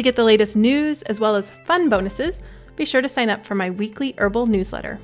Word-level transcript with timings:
To 0.00 0.02
get 0.02 0.16
the 0.16 0.24
latest 0.24 0.56
news 0.56 1.02
as 1.02 1.20
well 1.20 1.36
as 1.36 1.50
fun 1.66 1.90
bonuses, 1.90 2.40
be 2.74 2.86
sure 2.86 3.02
to 3.02 3.08
sign 3.08 3.28
up 3.28 3.44
for 3.44 3.54
my 3.54 3.68
weekly 3.68 4.14
herbal 4.16 4.46
newsletter. 4.46 4.98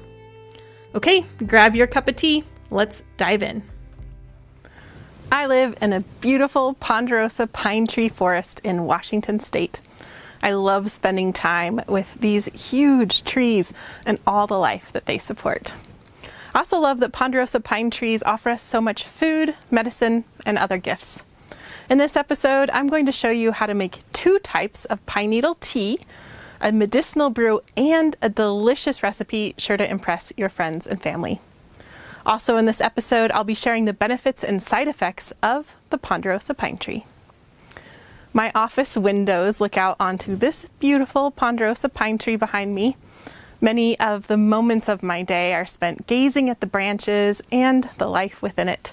Okay, 0.94 1.26
grab 1.46 1.76
your 1.76 1.86
cup 1.86 2.08
of 2.08 2.16
tea. 2.16 2.44
Let's 2.70 3.02
dive 3.18 3.42
in. 3.42 3.62
I 5.30 5.44
live 5.44 5.76
in 5.82 5.92
a 5.92 6.00
beautiful 6.22 6.72
ponderosa 6.80 7.46
pine 7.46 7.86
tree 7.86 8.08
forest 8.08 8.62
in 8.64 8.86
Washington 8.86 9.38
state. 9.38 9.82
I 10.42 10.52
love 10.52 10.90
spending 10.90 11.34
time 11.34 11.82
with 11.86 12.14
these 12.18 12.46
huge 12.46 13.22
trees 13.24 13.74
and 14.06 14.18
all 14.26 14.46
the 14.46 14.58
life 14.58 14.92
that 14.92 15.04
they 15.04 15.18
support. 15.18 15.74
I 16.54 16.60
also 16.60 16.78
love 16.78 17.00
that 17.00 17.12
ponderosa 17.12 17.60
pine 17.60 17.90
trees 17.90 18.22
offer 18.22 18.48
us 18.48 18.62
so 18.62 18.80
much 18.80 19.04
food, 19.04 19.56
medicine, 19.70 20.24
and 20.46 20.56
other 20.56 20.78
gifts. 20.78 21.22
In 21.88 21.98
this 21.98 22.16
episode, 22.16 22.68
I'm 22.72 22.88
going 22.88 23.06
to 23.06 23.12
show 23.12 23.30
you 23.30 23.52
how 23.52 23.66
to 23.66 23.74
make 23.74 24.00
two 24.12 24.40
types 24.40 24.86
of 24.86 25.04
pine 25.06 25.30
needle 25.30 25.56
tea, 25.60 26.00
a 26.60 26.72
medicinal 26.72 27.30
brew, 27.30 27.62
and 27.76 28.16
a 28.20 28.28
delicious 28.28 29.04
recipe 29.04 29.54
sure 29.56 29.76
to 29.76 29.88
impress 29.88 30.32
your 30.36 30.48
friends 30.48 30.84
and 30.88 31.00
family. 31.00 31.40
Also, 32.24 32.56
in 32.56 32.66
this 32.66 32.80
episode, 32.80 33.30
I'll 33.30 33.44
be 33.44 33.54
sharing 33.54 33.84
the 33.84 33.92
benefits 33.92 34.42
and 34.42 34.60
side 34.60 34.88
effects 34.88 35.32
of 35.44 35.76
the 35.90 35.98
ponderosa 35.98 36.54
pine 36.54 36.76
tree. 36.76 37.04
My 38.32 38.50
office 38.52 38.96
windows 38.96 39.60
look 39.60 39.76
out 39.76 39.94
onto 40.00 40.34
this 40.34 40.68
beautiful 40.80 41.30
ponderosa 41.30 41.88
pine 41.88 42.18
tree 42.18 42.34
behind 42.34 42.74
me. 42.74 42.96
Many 43.60 43.96
of 44.00 44.26
the 44.26 44.36
moments 44.36 44.88
of 44.88 45.04
my 45.04 45.22
day 45.22 45.54
are 45.54 45.64
spent 45.64 46.08
gazing 46.08 46.50
at 46.50 46.60
the 46.60 46.66
branches 46.66 47.42
and 47.52 47.88
the 47.98 48.08
life 48.08 48.42
within 48.42 48.68
it. 48.68 48.92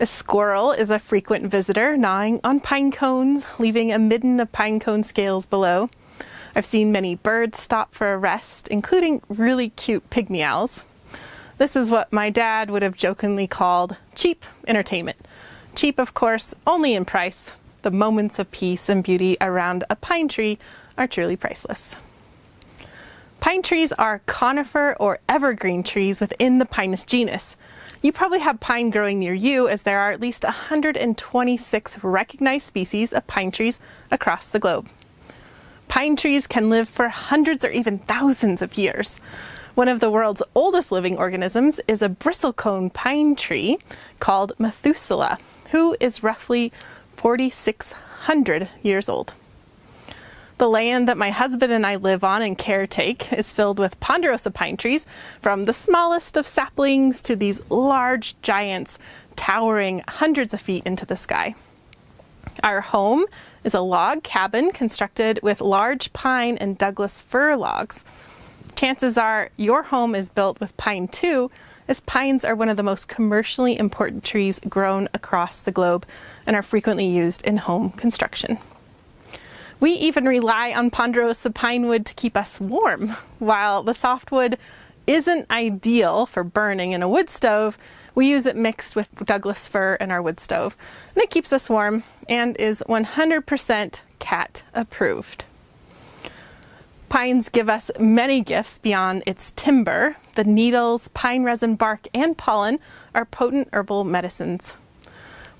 A 0.00 0.06
squirrel 0.06 0.72
is 0.72 0.90
a 0.90 0.98
frequent 0.98 1.46
visitor, 1.46 1.96
gnawing 1.96 2.40
on 2.42 2.58
pine 2.58 2.90
cones, 2.90 3.46
leaving 3.60 3.92
a 3.92 3.98
midden 3.98 4.40
of 4.40 4.50
pine 4.50 4.80
cone 4.80 5.04
scales 5.04 5.46
below. 5.46 5.88
I've 6.56 6.64
seen 6.64 6.90
many 6.90 7.14
birds 7.14 7.60
stop 7.60 7.94
for 7.94 8.12
a 8.12 8.18
rest, 8.18 8.66
including 8.68 9.22
really 9.28 9.68
cute 9.70 10.10
pygmy 10.10 10.42
owls. 10.42 10.82
This 11.58 11.76
is 11.76 11.92
what 11.92 12.12
my 12.12 12.28
dad 12.28 12.70
would 12.70 12.82
have 12.82 12.96
jokingly 12.96 13.46
called 13.46 13.96
cheap 14.16 14.44
entertainment. 14.66 15.28
Cheap, 15.76 16.00
of 16.00 16.12
course, 16.12 16.54
only 16.66 16.94
in 16.94 17.04
price. 17.04 17.52
The 17.82 17.92
moments 17.92 18.40
of 18.40 18.50
peace 18.50 18.88
and 18.88 19.04
beauty 19.04 19.36
around 19.40 19.84
a 19.88 19.94
pine 19.94 20.26
tree 20.26 20.58
are 20.98 21.06
truly 21.06 21.36
priceless. 21.36 21.94
Pine 23.44 23.60
trees 23.60 23.92
are 23.92 24.22
conifer 24.24 24.96
or 24.98 25.18
evergreen 25.28 25.82
trees 25.82 26.18
within 26.18 26.56
the 26.56 26.64
Pinus 26.64 27.04
genus. 27.04 27.58
You 28.00 28.10
probably 28.10 28.38
have 28.38 28.58
pine 28.58 28.88
growing 28.88 29.18
near 29.18 29.34
you, 29.34 29.68
as 29.68 29.82
there 29.82 30.00
are 30.00 30.10
at 30.10 30.20
least 30.22 30.44
126 30.44 32.02
recognized 32.02 32.66
species 32.66 33.12
of 33.12 33.26
pine 33.26 33.50
trees 33.50 33.80
across 34.10 34.48
the 34.48 34.58
globe. 34.58 34.88
Pine 35.88 36.16
trees 36.16 36.46
can 36.46 36.70
live 36.70 36.88
for 36.88 37.10
hundreds 37.10 37.66
or 37.66 37.70
even 37.70 37.98
thousands 37.98 38.62
of 38.62 38.78
years. 38.78 39.18
One 39.74 39.88
of 39.88 40.00
the 40.00 40.10
world's 40.10 40.42
oldest 40.54 40.90
living 40.90 41.18
organisms 41.18 41.82
is 41.86 42.00
a 42.00 42.08
bristlecone 42.08 42.94
pine 42.94 43.36
tree 43.36 43.76
called 44.20 44.54
Methuselah, 44.58 45.36
who 45.70 45.98
is 46.00 46.22
roughly 46.22 46.72
4,600 47.18 48.70
years 48.82 49.10
old. 49.10 49.34
The 50.56 50.68
land 50.68 51.08
that 51.08 51.18
my 51.18 51.30
husband 51.30 51.72
and 51.72 51.84
I 51.84 51.96
live 51.96 52.22
on 52.22 52.40
and 52.40 52.56
caretake 52.56 53.32
is 53.36 53.52
filled 53.52 53.80
with 53.80 53.98
ponderosa 53.98 54.52
pine 54.52 54.76
trees, 54.76 55.04
from 55.40 55.64
the 55.64 55.74
smallest 55.74 56.36
of 56.36 56.46
saplings 56.46 57.22
to 57.22 57.34
these 57.34 57.60
large 57.70 58.40
giants 58.40 59.00
towering 59.34 60.04
hundreds 60.06 60.54
of 60.54 60.60
feet 60.60 60.84
into 60.86 61.04
the 61.04 61.16
sky. 61.16 61.54
Our 62.62 62.80
home 62.80 63.24
is 63.64 63.74
a 63.74 63.80
log 63.80 64.22
cabin 64.22 64.70
constructed 64.70 65.40
with 65.42 65.60
large 65.60 66.12
pine 66.12 66.56
and 66.58 66.78
Douglas 66.78 67.20
fir 67.20 67.56
logs. 67.56 68.04
Chances 68.76 69.18
are 69.18 69.50
your 69.56 69.82
home 69.82 70.14
is 70.14 70.28
built 70.28 70.60
with 70.60 70.76
pine 70.76 71.08
too, 71.08 71.50
as 71.88 71.98
pines 72.00 72.44
are 72.44 72.54
one 72.54 72.68
of 72.68 72.76
the 72.76 72.84
most 72.84 73.08
commercially 73.08 73.76
important 73.76 74.22
trees 74.22 74.60
grown 74.68 75.08
across 75.14 75.62
the 75.62 75.72
globe 75.72 76.06
and 76.46 76.54
are 76.54 76.62
frequently 76.62 77.06
used 77.06 77.42
in 77.42 77.56
home 77.56 77.90
construction. 77.90 78.56
We 79.84 79.92
even 79.92 80.24
rely 80.24 80.72
on 80.72 80.88
ponderosa 80.88 81.50
pine 81.50 81.88
wood 81.88 82.06
to 82.06 82.14
keep 82.14 82.38
us 82.38 82.58
warm. 82.58 83.10
While 83.38 83.82
the 83.82 83.92
softwood 83.92 84.56
isn't 85.06 85.50
ideal 85.50 86.24
for 86.24 86.42
burning 86.42 86.92
in 86.92 87.02
a 87.02 87.08
wood 87.08 87.28
stove, 87.28 87.76
we 88.14 88.26
use 88.26 88.46
it 88.46 88.56
mixed 88.56 88.96
with 88.96 89.14
Douglas 89.26 89.68
fir 89.68 89.96
in 89.96 90.10
our 90.10 90.22
wood 90.22 90.40
stove. 90.40 90.74
And 91.14 91.22
it 91.22 91.28
keeps 91.28 91.52
us 91.52 91.68
warm 91.68 92.02
and 92.30 92.56
is 92.56 92.82
100% 92.88 94.00
cat 94.20 94.62
approved. 94.72 95.44
Pines 97.10 97.50
give 97.50 97.68
us 97.68 97.90
many 98.00 98.40
gifts 98.40 98.78
beyond 98.78 99.22
its 99.26 99.52
timber. 99.54 100.16
The 100.34 100.44
needles, 100.44 101.08
pine 101.08 101.44
resin, 101.44 101.74
bark, 101.74 102.08
and 102.14 102.38
pollen 102.38 102.78
are 103.14 103.26
potent 103.26 103.68
herbal 103.74 104.04
medicines. 104.04 104.76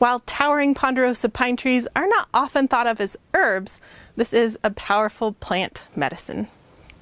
While 0.05 0.21
towering 0.27 0.75
ponderosa 0.75 1.31
pine 1.31 1.57
trees 1.57 1.89
are 1.97 2.07
not 2.07 2.29
often 2.35 2.69
thought 2.69 2.87
of 2.87 3.01
as 3.01 3.17
herbs, 3.33 3.81
this 4.17 4.35
is 4.35 4.59
a 4.63 4.71
powerful 4.71 5.33
plant 5.33 5.83
medicine. 5.97 6.49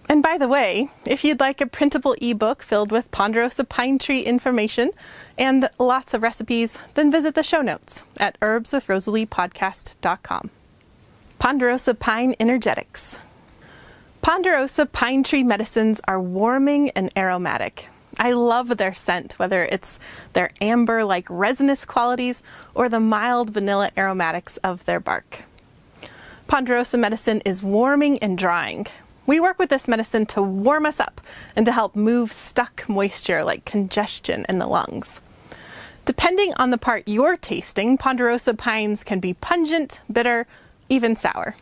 And 0.08 0.22
by 0.22 0.38
the 0.38 0.46
way, 0.46 0.88
if 1.04 1.24
you'd 1.24 1.40
like 1.40 1.60
a 1.60 1.66
printable 1.66 2.14
ebook 2.22 2.62
filled 2.62 2.92
with 2.92 3.10
ponderosa 3.10 3.64
pine 3.64 3.98
tree 3.98 4.20
information 4.20 4.92
and 5.36 5.68
lots 5.80 6.14
of 6.14 6.22
recipes, 6.22 6.78
then 6.94 7.10
visit 7.10 7.34
the 7.34 7.42
show 7.42 7.60
notes 7.60 8.04
at 8.20 8.38
herbswithrosaliepodcast.com. 8.38 10.50
Ponderosa 11.40 11.94
Pine 11.94 12.36
Energetics. 12.38 13.18
Ponderosa 14.20 14.86
pine 14.86 15.24
tree 15.24 15.42
medicines 15.42 16.00
are 16.06 16.20
warming 16.20 16.90
and 16.90 17.10
aromatic. 17.16 17.88
I 18.18 18.32
love 18.32 18.76
their 18.76 18.94
scent, 18.94 19.38
whether 19.38 19.64
it's 19.64 19.98
their 20.32 20.50
amber 20.60 21.04
like 21.04 21.26
resinous 21.28 21.84
qualities 21.84 22.42
or 22.74 22.88
the 22.88 23.00
mild 23.00 23.50
vanilla 23.50 23.90
aromatics 23.96 24.58
of 24.58 24.84
their 24.84 25.00
bark. 25.00 25.44
Ponderosa 26.46 26.98
medicine 26.98 27.40
is 27.44 27.62
warming 27.62 28.18
and 28.18 28.36
drying. 28.36 28.86
We 29.24 29.40
work 29.40 29.58
with 29.58 29.70
this 29.70 29.88
medicine 29.88 30.26
to 30.26 30.42
warm 30.42 30.84
us 30.84 31.00
up 31.00 31.20
and 31.56 31.64
to 31.66 31.72
help 31.72 31.96
move 31.96 32.32
stuck 32.32 32.86
moisture 32.88 33.44
like 33.44 33.64
congestion 33.64 34.44
in 34.48 34.58
the 34.58 34.66
lungs. 34.66 35.20
Depending 36.04 36.52
on 36.54 36.70
the 36.70 36.78
part 36.78 37.04
you're 37.06 37.36
tasting, 37.36 37.96
ponderosa 37.96 38.54
pines 38.54 39.04
can 39.04 39.20
be 39.20 39.34
pungent, 39.34 40.00
bitter, 40.12 40.46
even 40.88 41.14
sour. 41.14 41.54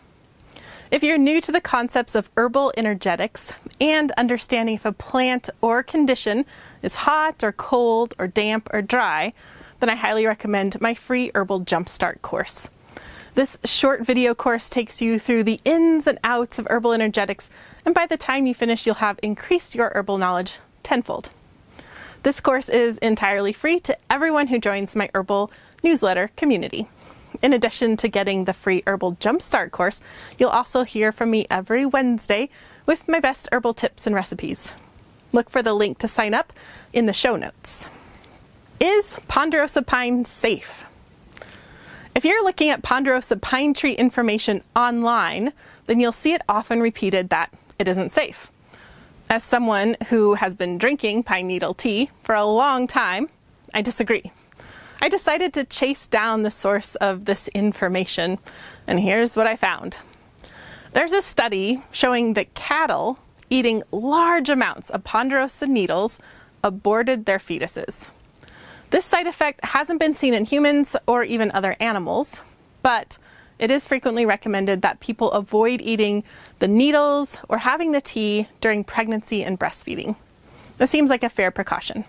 If 0.90 1.04
you're 1.04 1.18
new 1.18 1.40
to 1.42 1.52
the 1.52 1.60
concepts 1.60 2.16
of 2.16 2.28
herbal 2.36 2.72
energetics 2.76 3.52
and 3.80 4.10
understanding 4.12 4.74
if 4.74 4.84
a 4.84 4.90
plant 4.90 5.48
or 5.60 5.84
condition 5.84 6.44
is 6.82 6.96
hot 6.96 7.44
or 7.44 7.52
cold 7.52 8.12
or 8.18 8.26
damp 8.26 8.68
or 8.72 8.82
dry, 8.82 9.32
then 9.78 9.88
I 9.88 9.94
highly 9.94 10.26
recommend 10.26 10.80
my 10.80 10.94
free 10.94 11.30
Herbal 11.32 11.60
Jumpstart 11.60 12.22
course. 12.22 12.70
This 13.36 13.56
short 13.64 14.04
video 14.04 14.34
course 14.34 14.68
takes 14.68 15.00
you 15.00 15.20
through 15.20 15.44
the 15.44 15.60
ins 15.64 16.08
and 16.08 16.18
outs 16.24 16.58
of 16.58 16.66
herbal 16.68 16.92
energetics, 16.92 17.50
and 17.84 17.94
by 17.94 18.06
the 18.06 18.16
time 18.16 18.48
you 18.48 18.54
finish, 18.54 18.84
you'll 18.84 18.96
have 18.96 19.20
increased 19.22 19.76
your 19.76 19.92
herbal 19.94 20.18
knowledge 20.18 20.54
tenfold. 20.82 21.30
This 22.24 22.40
course 22.40 22.68
is 22.68 22.98
entirely 22.98 23.52
free 23.52 23.78
to 23.80 23.96
everyone 24.10 24.48
who 24.48 24.58
joins 24.58 24.96
my 24.96 25.08
herbal 25.14 25.52
newsletter 25.84 26.32
community. 26.34 26.88
In 27.42 27.52
addition 27.54 27.96
to 27.98 28.08
getting 28.08 28.44
the 28.44 28.52
free 28.52 28.82
Herbal 28.86 29.16
Jumpstart 29.16 29.70
course, 29.70 30.00
you'll 30.38 30.50
also 30.50 30.82
hear 30.82 31.10
from 31.10 31.30
me 31.30 31.46
every 31.50 31.86
Wednesday 31.86 32.50
with 32.84 33.08
my 33.08 33.18
best 33.18 33.48
herbal 33.50 33.74
tips 33.74 34.06
and 34.06 34.14
recipes. 34.14 34.72
Look 35.32 35.48
for 35.48 35.62
the 35.62 35.72
link 35.72 35.98
to 35.98 36.08
sign 36.08 36.34
up 36.34 36.52
in 36.92 37.06
the 37.06 37.12
show 37.12 37.36
notes. 37.36 37.88
Is 38.78 39.16
ponderosa 39.28 39.82
pine 39.82 40.24
safe? 40.24 40.84
If 42.14 42.24
you're 42.24 42.44
looking 42.44 42.70
at 42.70 42.82
ponderosa 42.82 43.36
pine 43.36 43.72
tree 43.72 43.92
information 43.92 44.62
online, 44.76 45.52
then 45.86 46.00
you'll 46.00 46.12
see 46.12 46.34
it 46.34 46.42
often 46.48 46.80
repeated 46.80 47.30
that 47.30 47.52
it 47.78 47.88
isn't 47.88 48.12
safe. 48.12 48.50
As 49.30 49.44
someone 49.44 49.96
who 50.08 50.34
has 50.34 50.54
been 50.54 50.76
drinking 50.76 51.22
pine 51.22 51.46
needle 51.46 51.72
tea 51.72 52.10
for 52.22 52.34
a 52.34 52.44
long 52.44 52.86
time, 52.86 53.30
I 53.72 53.80
disagree. 53.80 54.32
I 55.02 55.08
decided 55.08 55.54
to 55.54 55.64
chase 55.64 56.06
down 56.06 56.42
the 56.42 56.50
source 56.50 56.94
of 56.96 57.24
this 57.24 57.48
information, 57.48 58.38
and 58.86 59.00
here's 59.00 59.34
what 59.34 59.46
I 59.46 59.56
found. 59.56 59.96
There's 60.92 61.12
a 61.12 61.22
study 61.22 61.82
showing 61.90 62.34
that 62.34 62.54
cattle 62.54 63.18
eating 63.48 63.82
large 63.92 64.50
amounts 64.50 64.90
of 64.90 65.02
ponderosa 65.02 65.66
needles 65.66 66.18
aborted 66.62 67.24
their 67.24 67.38
fetuses. 67.38 68.08
This 68.90 69.06
side 69.06 69.26
effect 69.26 69.64
hasn't 69.64 70.00
been 70.00 70.14
seen 70.14 70.34
in 70.34 70.44
humans 70.44 70.96
or 71.06 71.24
even 71.24 71.50
other 71.52 71.76
animals, 71.80 72.42
but 72.82 73.16
it 73.58 73.70
is 73.70 73.86
frequently 73.86 74.26
recommended 74.26 74.82
that 74.82 75.00
people 75.00 75.30
avoid 75.32 75.80
eating 75.80 76.24
the 76.58 76.68
needles 76.68 77.38
or 77.48 77.58
having 77.58 77.92
the 77.92 78.00
tea 78.00 78.48
during 78.60 78.84
pregnancy 78.84 79.44
and 79.44 79.58
breastfeeding. 79.58 80.16
This 80.76 80.90
seems 80.90 81.08
like 81.08 81.22
a 81.22 81.28
fair 81.28 81.50
precaution. 81.50 82.04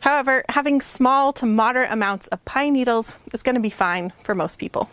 However, 0.00 0.44
having 0.48 0.80
small 0.80 1.32
to 1.34 1.46
moderate 1.46 1.90
amounts 1.90 2.26
of 2.28 2.44
pine 2.44 2.72
needles 2.72 3.14
is 3.32 3.42
going 3.42 3.54
to 3.56 3.60
be 3.60 3.70
fine 3.70 4.12
for 4.22 4.34
most 4.34 4.58
people. 4.58 4.90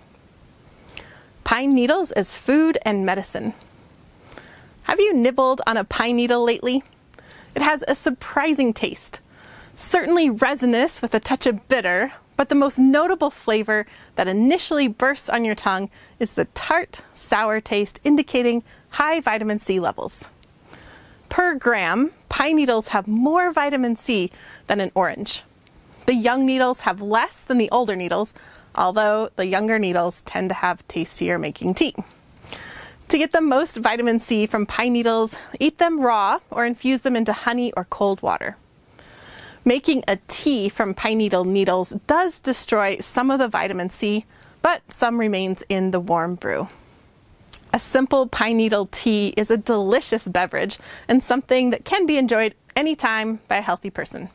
Pine 1.44 1.76
needles 1.76 2.12
as 2.12 2.38
food 2.38 2.78
and 2.84 3.06
medicine. 3.06 3.54
Have 4.84 5.00
you 5.00 5.14
nibbled 5.14 5.62
on 5.68 5.78
a 5.78 5.84
pine 5.84 6.16
needle 6.16 6.44
lately? 6.44 6.84
It 7.56 7.62
has 7.62 7.84
a 7.88 7.96
surprising 7.96 8.74
taste. 8.74 9.20
Certainly 9.76 10.30
resinous 10.30 11.02
with 11.02 11.14
a 11.14 11.20
touch 11.20 11.46
of 11.46 11.68
bitter, 11.68 12.14
but 12.38 12.50
the 12.50 12.56
most 12.56 12.80
notable 12.80 13.30
flavor 13.30 13.86
that 14.16 14.28
initially 14.28 14.88
bursts 14.88 15.30
on 15.30 15.46
your 15.46 15.56
tongue 15.56 15.90
is 16.20 16.34
the 16.34 16.46
tart, 16.46 17.02
sour 17.14 17.62
taste, 17.62 18.00
indicating 18.04 18.64
high 18.90 19.20
vitamin 19.20 19.60
C 19.60 19.80
levels. 19.80 20.30
Per 21.30 21.56
gram, 21.56 22.12
pine 22.30 22.56
needles 22.56 22.90
have 22.90 23.08
more 23.08 23.52
vitamin 23.52 23.96
C 23.96 24.32
than 24.68 24.80
an 24.80 24.92
orange. 24.96 25.44
The 26.06 26.14
young 26.14 26.46
needles 26.46 26.82
have 26.82 27.02
less 27.02 27.44
than 27.44 27.58
the 27.58 27.70
older 27.72 27.96
needles, 27.96 28.34
although 28.76 29.30
the 29.36 29.46
younger 29.46 29.80
needles 29.80 30.22
tend 30.22 30.50
to 30.50 30.56
have 30.56 30.88
tastier 30.88 31.40
making 31.40 31.74
tea. 31.74 31.96
To 33.10 33.18
get 33.18 33.32
the 33.32 33.42
most 33.42 33.78
vitamin 33.78 34.20
C 34.20 34.46
from 34.48 34.66
pine 34.66 34.94
needles, 34.94 35.36
eat 35.60 35.78
them 35.78 36.00
raw 36.00 36.40
or 36.50 36.66
infuse 36.66 37.02
them 37.02 37.16
into 37.16 37.34
honey 37.34 37.72
or 37.74 37.86
cold 37.86 38.22
water. 38.22 38.56
Making 39.64 40.04
a 40.08 40.18
tea 40.28 40.70
from 40.70 40.94
pine 40.94 41.18
needle 41.18 41.46
needles 41.46 41.92
does 42.08 42.40
destroy 42.40 42.98
some 43.00 43.32
of 43.32 43.40
the 43.40 43.48
vitamin 43.48 43.90
C, 43.90 44.26
but 44.62 44.82
some 44.90 45.20
remains 45.20 45.64
in 45.70 45.92
the 45.92 46.00
warm 46.00 46.36
brew. 46.36 46.68
A 47.76 47.80
simple 47.80 48.26
pine 48.26 48.56
needle 48.56 48.88
tea 48.90 49.34
is 49.36 49.52
a 49.52 49.58
delicious 49.58 50.30
beverage 50.30 50.80
and 51.10 51.22
something 51.22 51.72
that 51.72 51.84
can 51.84 52.06
be 52.06 52.18
enjoyed 52.18 52.56
anytime 52.74 53.42
by 53.50 53.58
a 53.58 53.62
healthy 53.62 53.90
person. 53.90 54.30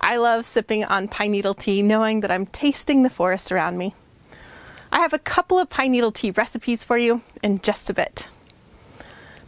I 0.00 0.18
love 0.18 0.44
sipping 0.44 0.84
on 0.84 1.08
pine 1.08 1.32
needle 1.32 1.54
tea 1.54 1.82
knowing 1.82 2.20
that 2.20 2.30
I'm 2.30 2.46
tasting 2.46 3.02
the 3.02 3.10
forest 3.10 3.50
around 3.50 3.78
me. 3.78 3.96
I 4.92 5.00
have 5.00 5.12
a 5.12 5.18
couple 5.18 5.58
of 5.58 5.68
pine 5.68 5.90
needle 5.90 6.12
tea 6.12 6.30
recipes 6.30 6.84
for 6.84 6.96
you 6.96 7.22
in 7.42 7.58
just 7.62 7.90
a 7.90 7.94
bit. 7.94 8.28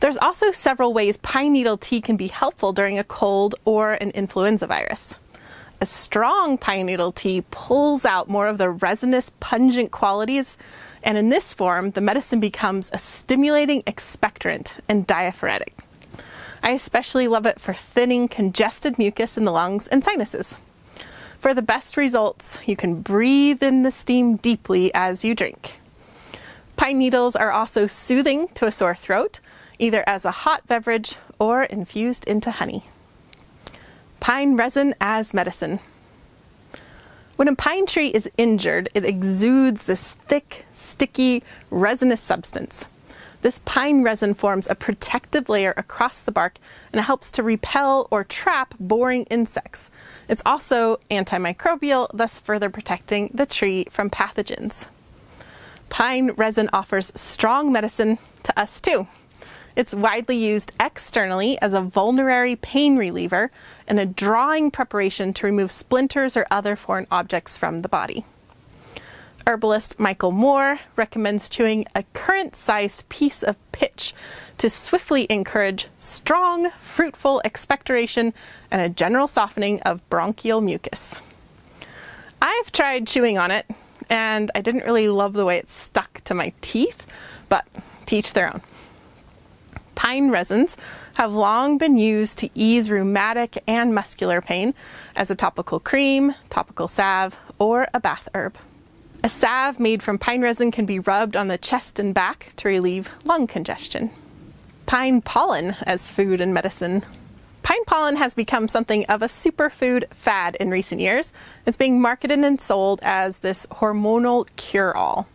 There's 0.00 0.16
also 0.16 0.50
several 0.50 0.92
ways 0.92 1.16
pine 1.18 1.52
needle 1.52 1.78
tea 1.78 2.00
can 2.00 2.16
be 2.16 2.26
helpful 2.26 2.72
during 2.72 2.98
a 2.98 3.04
cold 3.04 3.54
or 3.64 3.92
an 3.92 4.10
influenza 4.10 4.66
virus. 4.66 5.19
A 5.82 5.86
strong 5.86 6.58
pine 6.58 6.86
needle 6.86 7.10
tea 7.10 7.42
pulls 7.50 8.04
out 8.04 8.28
more 8.28 8.48
of 8.48 8.58
the 8.58 8.68
resinous, 8.68 9.32
pungent 9.40 9.90
qualities, 9.90 10.58
and 11.02 11.16
in 11.16 11.30
this 11.30 11.54
form, 11.54 11.92
the 11.92 12.02
medicine 12.02 12.38
becomes 12.38 12.90
a 12.92 12.98
stimulating 12.98 13.82
expectorant 13.84 14.72
and 14.88 15.06
diaphoretic. 15.06 15.72
I 16.62 16.72
especially 16.72 17.28
love 17.28 17.46
it 17.46 17.58
for 17.58 17.72
thinning 17.72 18.28
congested 18.28 18.98
mucus 18.98 19.38
in 19.38 19.46
the 19.46 19.52
lungs 19.52 19.88
and 19.88 20.04
sinuses. 20.04 20.58
For 21.38 21.54
the 21.54 21.62
best 21.62 21.96
results, 21.96 22.58
you 22.66 22.76
can 22.76 23.00
breathe 23.00 23.62
in 23.62 23.82
the 23.82 23.90
steam 23.90 24.36
deeply 24.36 24.92
as 24.92 25.24
you 25.24 25.34
drink. 25.34 25.78
Pine 26.76 26.98
needles 26.98 27.34
are 27.34 27.52
also 27.52 27.86
soothing 27.86 28.48
to 28.48 28.66
a 28.66 28.72
sore 28.72 28.94
throat, 28.94 29.40
either 29.78 30.04
as 30.06 30.26
a 30.26 30.30
hot 30.30 30.66
beverage 30.66 31.16
or 31.38 31.62
infused 31.64 32.26
into 32.26 32.50
honey. 32.50 32.84
Pine 34.20 34.56
resin 34.56 34.94
as 35.00 35.34
medicine. 35.34 35.80
When 37.36 37.48
a 37.48 37.54
pine 37.54 37.86
tree 37.86 38.08
is 38.08 38.30
injured, 38.36 38.90
it 38.94 39.04
exudes 39.04 39.86
this 39.86 40.12
thick, 40.12 40.66
sticky, 40.74 41.42
resinous 41.70 42.20
substance. 42.20 42.84
This 43.40 43.62
pine 43.64 44.02
resin 44.02 44.34
forms 44.34 44.68
a 44.68 44.74
protective 44.74 45.48
layer 45.48 45.72
across 45.78 46.22
the 46.22 46.32
bark 46.32 46.58
and 46.92 47.00
helps 47.00 47.30
to 47.32 47.42
repel 47.42 48.06
or 48.10 48.24
trap 48.24 48.74
boring 48.78 49.24
insects. 49.24 49.90
It's 50.28 50.42
also 50.44 51.00
antimicrobial, 51.10 52.10
thus 52.12 52.38
further 52.38 52.68
protecting 52.68 53.30
the 53.32 53.46
tree 53.46 53.86
from 53.90 54.10
pathogens. 54.10 54.88
Pine 55.88 56.32
resin 56.32 56.68
offers 56.74 57.10
strong 57.14 57.72
medicine 57.72 58.18
to 58.42 58.60
us 58.60 58.82
too. 58.82 59.08
It's 59.76 59.94
widely 59.94 60.36
used 60.36 60.72
externally 60.80 61.60
as 61.60 61.72
a 61.72 61.80
vulnerary 61.80 62.56
pain 62.56 62.96
reliever 62.96 63.50
and 63.86 63.98
a 64.00 64.06
drawing 64.06 64.70
preparation 64.70 65.32
to 65.34 65.46
remove 65.46 65.70
splinters 65.70 66.36
or 66.36 66.46
other 66.50 66.76
foreign 66.76 67.06
objects 67.10 67.56
from 67.56 67.82
the 67.82 67.88
body. 67.88 68.24
Herbalist 69.46 69.98
Michael 69.98 70.32
Moore 70.32 70.80
recommends 70.96 71.48
chewing 71.48 71.86
a 71.94 72.04
currant 72.12 72.54
sized 72.54 73.08
piece 73.08 73.42
of 73.42 73.56
pitch 73.72 74.14
to 74.58 74.68
swiftly 74.68 75.26
encourage 75.30 75.88
strong, 75.98 76.70
fruitful 76.80 77.40
expectoration 77.44 78.34
and 78.70 78.82
a 78.82 78.88
general 78.88 79.26
softening 79.26 79.80
of 79.82 80.08
bronchial 80.10 80.60
mucus. 80.60 81.18
I've 82.42 82.70
tried 82.72 83.06
chewing 83.06 83.38
on 83.38 83.50
it 83.50 83.66
and 84.08 84.50
I 84.54 84.60
didn't 84.60 84.84
really 84.84 85.08
love 85.08 85.32
the 85.32 85.44
way 85.44 85.56
it 85.56 85.68
stuck 85.68 86.20
to 86.24 86.34
my 86.34 86.52
teeth, 86.60 87.06
but 87.48 87.66
teach 88.06 88.32
their 88.34 88.52
own. 88.52 88.60
Pine 90.00 90.30
resins 90.30 90.78
have 91.12 91.30
long 91.30 91.76
been 91.76 91.98
used 91.98 92.38
to 92.38 92.48
ease 92.54 92.90
rheumatic 92.90 93.62
and 93.68 93.94
muscular 93.94 94.40
pain 94.40 94.72
as 95.14 95.30
a 95.30 95.34
topical 95.34 95.78
cream, 95.78 96.34
topical 96.48 96.88
salve, 96.88 97.38
or 97.58 97.86
a 97.92 98.00
bath 98.00 98.26
herb. 98.34 98.56
A 99.22 99.28
salve 99.28 99.78
made 99.78 100.02
from 100.02 100.16
pine 100.16 100.40
resin 100.40 100.70
can 100.70 100.86
be 100.86 101.00
rubbed 101.00 101.36
on 101.36 101.48
the 101.48 101.58
chest 101.58 101.98
and 101.98 102.14
back 102.14 102.54
to 102.56 102.68
relieve 102.68 103.10
lung 103.24 103.46
congestion. 103.46 104.10
Pine 104.86 105.20
pollen 105.20 105.76
as 105.82 106.10
food 106.10 106.40
and 106.40 106.54
medicine. 106.54 107.02
Pine 107.62 107.84
pollen 107.84 108.16
has 108.16 108.32
become 108.32 108.68
something 108.68 109.04
of 109.04 109.20
a 109.20 109.26
superfood 109.26 110.10
fad 110.14 110.54
in 110.54 110.70
recent 110.70 111.02
years. 111.02 111.30
It's 111.66 111.76
being 111.76 112.00
marketed 112.00 112.38
and 112.38 112.58
sold 112.58 113.00
as 113.02 113.40
this 113.40 113.66
hormonal 113.66 114.48
cure 114.56 114.96
all. 114.96 115.28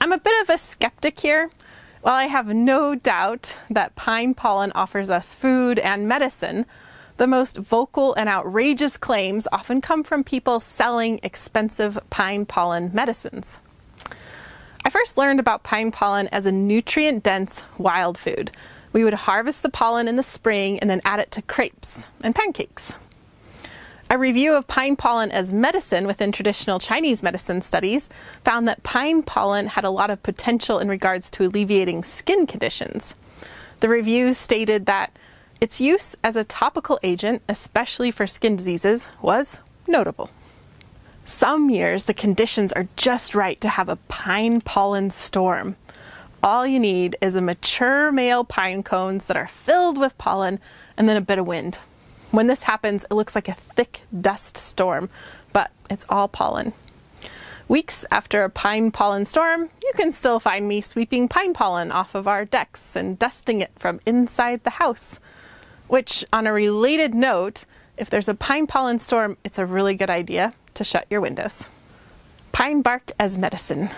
I'm 0.00 0.12
a 0.12 0.18
bit 0.18 0.42
of 0.44 0.48
a 0.48 0.56
skeptic 0.56 1.20
here. 1.20 1.50
While 2.02 2.14
I 2.16 2.26
have 2.26 2.48
no 2.48 2.96
doubt 2.96 3.56
that 3.70 3.94
pine 3.94 4.34
pollen 4.34 4.72
offers 4.74 5.08
us 5.08 5.36
food 5.36 5.78
and 5.78 6.08
medicine, 6.08 6.66
the 7.16 7.28
most 7.28 7.58
vocal 7.58 8.12
and 8.14 8.28
outrageous 8.28 8.96
claims 8.96 9.46
often 9.52 9.80
come 9.80 10.02
from 10.02 10.24
people 10.24 10.58
selling 10.58 11.20
expensive 11.22 11.96
pine 12.10 12.44
pollen 12.44 12.90
medicines. 12.92 13.60
I 14.84 14.90
first 14.90 15.16
learned 15.16 15.38
about 15.38 15.62
pine 15.62 15.92
pollen 15.92 16.26
as 16.32 16.44
a 16.44 16.50
nutrient 16.50 17.22
dense 17.22 17.62
wild 17.78 18.18
food. 18.18 18.50
We 18.92 19.04
would 19.04 19.14
harvest 19.14 19.62
the 19.62 19.70
pollen 19.70 20.08
in 20.08 20.16
the 20.16 20.24
spring 20.24 20.80
and 20.80 20.90
then 20.90 21.02
add 21.04 21.20
it 21.20 21.30
to 21.30 21.42
crepes 21.42 22.08
and 22.20 22.34
pancakes. 22.34 22.96
A 24.12 24.18
review 24.18 24.52
of 24.52 24.66
pine 24.66 24.94
pollen 24.94 25.32
as 25.32 25.54
medicine 25.54 26.06
within 26.06 26.32
traditional 26.32 26.78
Chinese 26.78 27.22
medicine 27.22 27.62
studies 27.62 28.10
found 28.44 28.68
that 28.68 28.82
pine 28.82 29.22
pollen 29.22 29.68
had 29.68 29.84
a 29.84 29.90
lot 29.90 30.10
of 30.10 30.22
potential 30.22 30.78
in 30.78 30.86
regards 30.86 31.30
to 31.30 31.46
alleviating 31.46 32.04
skin 32.04 32.46
conditions. 32.46 33.14
The 33.80 33.88
review 33.88 34.34
stated 34.34 34.84
that 34.84 35.18
its 35.62 35.80
use 35.80 36.14
as 36.22 36.36
a 36.36 36.44
topical 36.44 37.00
agent, 37.02 37.40
especially 37.48 38.10
for 38.10 38.26
skin 38.26 38.54
diseases, 38.54 39.08
was 39.22 39.60
notable. 39.86 40.28
Some 41.24 41.70
years 41.70 42.04
the 42.04 42.12
conditions 42.12 42.70
are 42.70 42.88
just 42.96 43.34
right 43.34 43.58
to 43.62 43.68
have 43.70 43.88
a 43.88 43.96
pine 44.08 44.60
pollen 44.60 45.08
storm. 45.08 45.74
All 46.42 46.66
you 46.66 46.78
need 46.78 47.16
is 47.22 47.34
a 47.34 47.40
mature 47.40 48.12
male 48.12 48.44
pine 48.44 48.82
cones 48.82 49.26
that 49.28 49.38
are 49.38 49.48
filled 49.48 49.96
with 49.96 50.18
pollen 50.18 50.60
and 50.98 51.08
then 51.08 51.16
a 51.16 51.22
bit 51.22 51.38
of 51.38 51.46
wind. 51.46 51.78
When 52.32 52.46
this 52.46 52.62
happens, 52.62 53.04
it 53.04 53.14
looks 53.14 53.34
like 53.34 53.48
a 53.48 53.54
thick 53.54 54.00
dust 54.18 54.56
storm, 54.56 55.10
but 55.52 55.70
it's 55.90 56.06
all 56.08 56.28
pollen. 56.28 56.72
Weeks 57.68 58.06
after 58.10 58.42
a 58.42 58.48
pine 58.50 58.90
pollen 58.90 59.26
storm, 59.26 59.68
you 59.82 59.92
can 59.96 60.12
still 60.12 60.40
find 60.40 60.66
me 60.66 60.80
sweeping 60.80 61.28
pine 61.28 61.52
pollen 61.52 61.92
off 61.92 62.14
of 62.14 62.26
our 62.26 62.46
decks 62.46 62.96
and 62.96 63.18
dusting 63.18 63.60
it 63.60 63.70
from 63.78 64.00
inside 64.06 64.64
the 64.64 64.70
house. 64.70 65.20
Which, 65.88 66.24
on 66.32 66.46
a 66.46 66.54
related 66.54 67.14
note, 67.14 67.66
if 67.98 68.08
there's 68.08 68.28
a 68.28 68.34
pine 68.34 68.66
pollen 68.66 68.98
storm, 68.98 69.36
it's 69.44 69.58
a 69.58 69.66
really 69.66 69.94
good 69.94 70.10
idea 70.10 70.54
to 70.72 70.84
shut 70.84 71.06
your 71.10 71.20
windows. 71.20 71.68
Pine 72.50 72.80
bark 72.80 73.12
as 73.20 73.36
medicine. 73.36 73.90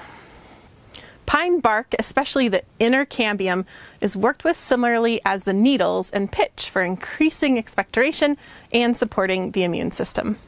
Pine 1.35 1.59
bark, 1.59 1.97
especially 1.99 2.47
the 2.47 2.63
inner 2.79 3.05
cambium, 3.05 3.65
is 4.01 4.17
worked 4.17 4.45
with 4.45 4.57
similarly 4.57 5.21
as 5.27 5.43
the 5.43 5.53
needles 5.53 6.09
and 6.13 6.31
pitch 6.31 6.71
for 6.71 6.81
increasing 6.81 7.59
expectoration 7.59 8.39
and 8.73 8.97
supporting 8.97 9.51
the 9.51 9.65
immune 9.65 9.91
system. 9.91 10.39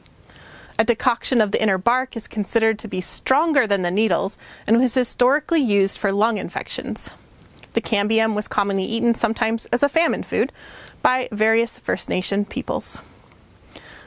A 0.79 0.85
decoction 0.85 1.41
of 1.41 1.51
the 1.51 1.61
inner 1.61 1.77
bark 1.77 2.15
is 2.15 2.29
considered 2.29 2.79
to 2.79 2.87
be 2.87 3.01
stronger 3.01 3.67
than 3.67 3.81
the 3.81 3.91
needles 3.91 4.37
and 4.65 4.79
was 4.79 4.93
historically 4.93 5.59
used 5.59 5.99
for 5.99 6.13
lung 6.13 6.37
infections. 6.37 7.11
The 7.73 7.81
cambium 7.81 8.33
was 8.33 8.47
commonly 8.47 8.85
eaten 8.85 9.13
sometimes 9.13 9.65
as 9.73 9.83
a 9.83 9.89
famine 9.89 10.23
food 10.23 10.53
by 11.01 11.27
various 11.33 11.77
First 11.77 12.07
Nation 12.07 12.45
peoples. 12.45 13.01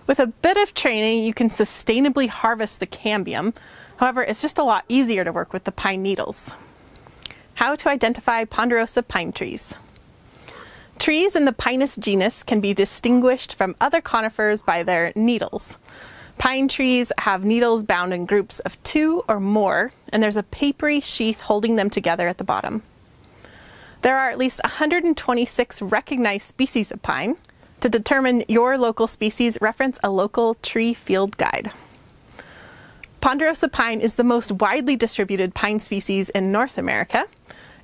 With 0.07 0.19
a 0.19 0.29
bit 0.29 0.57
of 0.57 0.73
training, 0.73 1.25
you 1.25 1.35
can 1.35 1.51
sustainably 1.51 2.29
harvest 2.29 2.81
the 2.81 2.87
cambium. 2.87 3.55
However, 3.99 4.23
it's 4.23 4.41
just 4.41 4.59
a 4.59 4.65
lot 4.65 4.87
easier 4.89 5.25
to 5.25 5.31
work 5.31 5.53
with 5.53 5.65
the 5.65 5.73
pine 5.73 6.03
needles. 6.03 6.55
How 7.61 7.77
to 7.77 7.91
identify 7.91 8.47
ponderosa 8.47 9.03
pine 9.03 9.33
trees. 9.33 9.75
Trees 10.99 11.37
in 11.37 11.45
the 11.45 11.53
Pinus 11.53 11.95
genus 11.97 12.43
can 12.43 12.63
be 12.63 12.73
distinguished 12.73 13.55
from 13.55 13.77
other 13.83 14.01
conifers 14.01 14.63
by 14.63 14.83
their 14.83 15.13
needles. 15.15 15.77
Pine 16.39 16.69
trees 16.69 17.13
have 17.19 17.45
needles 17.45 17.83
bound 17.83 18.15
in 18.15 18.25
groups 18.25 18.61
of 18.61 18.83
two 18.83 19.23
or 19.29 19.41
more, 19.41 19.93
and 20.11 20.23
there's 20.23 20.39
a 20.39 20.43
papery 20.43 21.01
sheath 21.01 21.41
holding 21.41 21.77
them 21.77 21.91
together 21.91 22.29
at 22.29 22.39
the 22.39 22.45
bottom. 22.45 22.83
There 24.01 24.17
are 24.17 24.31
at 24.31 24.39
least 24.39 24.63
126 24.65 25.83
recognized 25.83 26.49
species 26.49 26.91
of 26.91 27.03
pine. 27.03 27.37
To 27.81 27.91
determine 27.91 28.43
your 28.49 28.79
local 28.79 29.07
species, 29.07 29.59
reference 29.61 29.99
a 30.03 30.09
local 30.09 30.55
tree 30.55 30.95
field 30.95 31.37
guide. 31.37 31.71
Ponderosa 33.21 33.69
pine 33.69 34.01
is 34.01 34.17
the 34.17 34.25
most 34.25 34.51
widely 34.51 34.97
distributed 34.97 35.55
pine 35.55 35.79
species 35.79 36.31
in 36.31 36.51
North 36.51 36.79
America. 36.79 37.27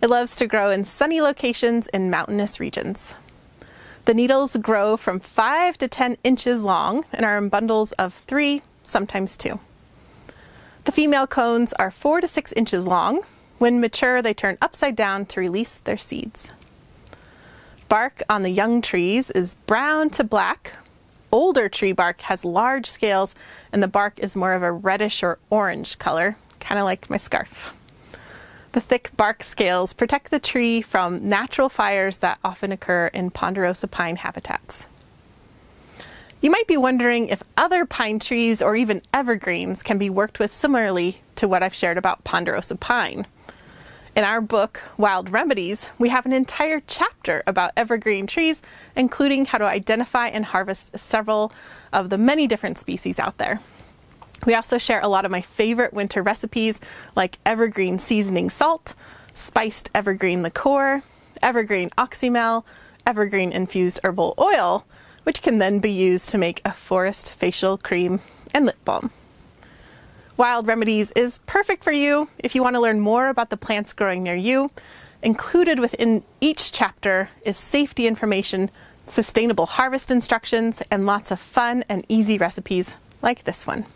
It 0.01 0.09
loves 0.09 0.37
to 0.37 0.47
grow 0.47 0.71
in 0.71 0.87
sunny 0.87 1.21
locations 1.21 1.89
in 1.89 2.09
mountainous 2.09 2.59
regions. 2.59 3.15
The 4.07 4.15
needles 4.15 4.57
grow 4.57 4.97
from 4.97 5.21
5 5.21 5.77
to 5.79 5.89
10 5.89 6.17
inches 6.25 6.63
long 6.63 7.05
and 7.13 7.27
are 7.27 7.37
in 7.37 7.51
bundles 7.51 7.93
of 7.93 8.15
3, 8.15 8.63
sometimes 8.83 9.37
2. 9.37 9.61
The 10.85 10.93
female 10.93 11.27
cones 11.27 11.75
are 11.75 11.91
4 11.91 12.23
to 12.23 12.29
6 12.29 12.53
inches 12.53 12.87
long. 12.87 13.21
When 13.59 13.81
mature, 13.81 14.23
they 14.23 14.33
turn 14.33 14.57
upside 14.63 14.97
down 14.97 15.27
to 15.27 15.41
release 15.41 15.77
their 15.79 15.99
seeds. 15.99 16.49
Bark 17.89 18.23
on 18.31 18.43
the 18.43 18.51
young 18.51 18.81
trees 18.81 19.31
is 19.31 19.55
brown 19.67 20.09
to 20.11 20.25
black. 20.25 20.73
Older 21.37 21.69
tree 21.69 21.93
bark 21.93 22.23
has 22.23 22.47
large 22.47 22.87
scales, 22.87 23.35
and 23.71 23.83
the 23.83 23.89
bark 23.89 24.19
is 24.21 24.35
more 24.35 24.55
of 24.55 24.63
a 24.63 24.73
reddish 24.73 25.23
or 25.23 25.39
orange 25.51 25.99
color, 25.99 26.35
kind 26.61 26.79
of 26.79 26.87
like 26.87 27.11
my 27.11 27.19
scarf. 27.19 27.75
The 28.73 28.81
thick 28.81 29.11
bark 29.19 29.43
scales 29.43 29.93
protect 29.93 30.31
the 30.31 30.41
tree 30.41 30.81
from 30.81 31.29
natural 31.29 31.69
fires 31.69 32.17
that 32.21 32.39
often 32.43 32.73
occur 32.73 33.09
in 33.09 33.31
ponderosa 33.31 33.87
pine 33.87 34.17
habitats. 34.17 34.87
You 36.41 36.51
might 36.51 36.67
be 36.67 36.79
wondering 36.79 37.29
if 37.29 37.43
other 37.59 37.85
pine 37.85 38.19
trees 38.19 38.63
or 38.63 38.75
even 38.75 39.03
evergreens 39.13 39.83
can 39.83 39.99
be 39.99 40.09
worked 40.09 40.39
with 40.39 40.51
similarly 40.51 41.21
to 41.35 41.47
what 41.47 41.63
I've 41.63 41.75
shared 41.75 41.99
about 41.99 42.25
ponderosa 42.25 42.77
pine. 42.77 43.27
In 44.17 44.25
our 44.25 44.41
book, 44.41 44.81
Wild 44.97 45.29
Remedies, 45.29 45.91
we 45.99 46.09
have 46.09 46.25
an 46.25 46.33
entire 46.33 46.81
chapter 46.87 47.43
about 47.47 47.73
evergreen 47.77 48.27
trees, 48.27 48.63
including 48.97 49.45
how 49.45 49.59
to 49.59 49.67
identify 49.67 50.29
and 50.29 50.43
harvest 50.43 50.99
several 50.99 51.53
of 51.93 52.09
the 52.09 52.17
many 52.17 52.47
different 52.47 52.79
species 52.79 53.19
out 53.19 53.37
there. 53.37 53.61
We 54.47 54.55
also 54.55 54.79
share 54.79 55.03
a 55.03 55.09
lot 55.09 55.27
of 55.27 55.31
my 55.31 55.43
favorite 55.43 55.93
winter 55.93 56.23
recipes 56.23 56.81
like 57.15 57.39
evergreen 57.45 57.99
seasoning 57.99 58.49
salt, 58.49 58.95
spiced 59.35 59.91
evergreen 59.95 60.43
liqueur, 60.43 61.03
evergreen 61.43 61.91
oxymel, 61.99 62.65
evergreen 63.05 63.53
infused 63.53 64.01
herbal 64.03 64.33
oil, 64.39 64.87
which 65.25 65.43
can 65.43 65.59
then 65.59 65.79
be 65.79 65.93
used 65.93 66.31
to 66.31 66.39
make 66.39 66.63
a 66.65 66.73
forest 66.73 67.35
facial 67.35 67.77
cream 67.77 68.21
and 68.55 68.65
lip 68.65 68.83
balm. 68.83 69.11
Wild 70.37 70.67
Remedies 70.67 71.13
is 71.13 71.39
perfect 71.47 71.83
for 71.83 71.93
you 71.93 72.29
if 72.39 72.55
you 72.55 72.63
want 72.63 72.77
to 72.77 72.81
learn 72.81 73.01
more 73.01 73.29
about 73.29 73.49
the 73.49 73.57
plants 73.57 73.95
growing 73.95 74.23
near 74.23 74.35
you. 74.35 74.71
Included 75.23 75.81
within 75.81 76.23
each 76.43 76.73
chapter 76.73 77.31
is 77.47 77.57
safety 77.57 78.07
information, 78.07 78.71
sustainable 79.07 79.65
harvest 79.65 80.11
instructions, 80.11 80.83
and 80.91 81.07
lots 81.07 81.31
of 81.31 81.41
fun 81.41 81.85
and 81.89 82.05
easy 82.11 82.37
recipes 82.37 82.95
like 83.23 83.45
this 83.45 83.67
one. 83.67 83.87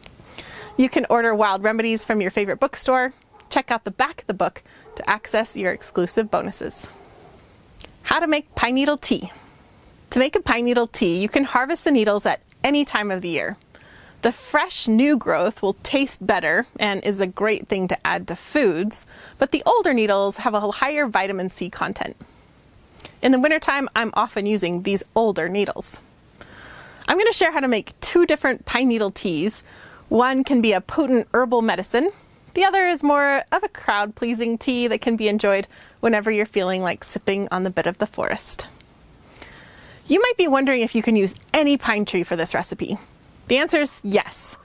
You 0.78 0.88
can 0.88 1.04
order 1.10 1.34
Wild 1.34 1.62
Remedies 1.62 2.06
from 2.06 2.22
your 2.22 2.30
favorite 2.30 2.58
bookstore. 2.58 3.12
Check 3.50 3.70
out 3.70 3.84
the 3.84 3.90
back 3.90 4.22
of 4.22 4.26
the 4.26 4.32
book 4.32 4.62
to 4.96 5.10
access 5.10 5.58
your 5.58 5.72
exclusive 5.72 6.30
bonuses. 6.30 6.88
How 8.02 8.18
to 8.18 8.26
make 8.26 8.54
pine 8.54 8.76
needle 8.76 8.96
tea. 8.96 9.30
To 10.08 10.18
make 10.18 10.36
a 10.36 10.40
pine 10.40 10.64
needle 10.64 10.86
tea, 10.86 11.18
you 11.18 11.28
can 11.28 11.44
harvest 11.44 11.84
the 11.84 11.90
needles 11.90 12.24
at 12.24 12.40
any 12.64 12.86
time 12.86 13.10
of 13.10 13.20
the 13.20 13.28
year. 13.28 13.58
The 14.22 14.32
fresh 14.32 14.86
new 14.86 15.16
growth 15.16 15.62
will 15.62 15.72
taste 15.72 16.26
better 16.26 16.66
and 16.78 17.02
is 17.02 17.20
a 17.20 17.26
great 17.26 17.68
thing 17.68 17.88
to 17.88 18.06
add 18.06 18.28
to 18.28 18.36
foods, 18.36 19.06
but 19.38 19.50
the 19.50 19.62
older 19.64 19.94
needles 19.94 20.38
have 20.38 20.52
a 20.52 20.70
higher 20.70 21.06
vitamin 21.06 21.48
C 21.48 21.70
content. 21.70 22.16
In 23.22 23.32
the 23.32 23.38
wintertime, 23.38 23.88
I'm 23.96 24.10
often 24.12 24.44
using 24.44 24.82
these 24.82 25.02
older 25.14 25.48
needles. 25.48 26.00
I'm 27.08 27.16
going 27.16 27.26
to 27.26 27.32
share 27.32 27.50
how 27.50 27.60
to 27.60 27.68
make 27.68 27.98
two 28.00 28.26
different 28.26 28.66
pine 28.66 28.88
needle 28.88 29.10
teas 29.10 29.62
one 30.10 30.42
can 30.42 30.60
be 30.60 30.72
a 30.72 30.80
potent 30.80 31.28
herbal 31.32 31.62
medicine. 31.62 32.10
The 32.54 32.64
other 32.64 32.84
is 32.84 33.02
more 33.02 33.44
of 33.52 33.62
a 33.62 33.68
crowd 33.68 34.16
pleasing 34.16 34.58
tea 34.58 34.88
that 34.88 35.00
can 35.00 35.16
be 35.16 35.28
enjoyed 35.28 35.68
whenever 36.00 36.32
you're 36.32 36.46
feeling 36.46 36.82
like 36.82 37.04
sipping 37.04 37.46
on 37.52 37.62
the 37.62 37.70
bit 37.70 37.86
of 37.86 37.98
the 37.98 38.08
forest. 38.08 38.66
You 40.08 40.20
might 40.20 40.36
be 40.36 40.48
wondering 40.48 40.82
if 40.82 40.96
you 40.96 41.02
can 41.02 41.14
use 41.14 41.36
any 41.54 41.76
pine 41.76 42.04
tree 42.04 42.24
for 42.24 42.34
this 42.34 42.54
recipe. 42.54 42.98
The 43.50 43.58
answer 43.58 43.80
is 43.80 44.00
yes, 44.04 44.56